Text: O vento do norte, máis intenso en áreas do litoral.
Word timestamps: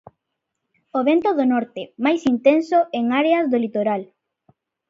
O 0.97 0.99
vento 1.09 1.29
do 1.37 1.45
norte, 1.53 1.81
máis 2.05 2.21
intenso 2.33 2.77
en 2.99 3.05
áreas 3.21 3.45
do 3.51 3.57
litoral. 3.65 4.01